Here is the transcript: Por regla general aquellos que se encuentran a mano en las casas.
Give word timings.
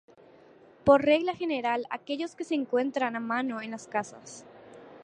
Por 0.83 1.03
regla 1.03 1.35
general 1.35 1.85
aquellos 1.91 2.33
que 2.33 2.43
se 2.43 2.55
encuentran 2.55 3.15
a 3.15 3.19
mano 3.19 3.61
en 3.61 3.69
las 3.69 3.87
casas. 3.87 4.45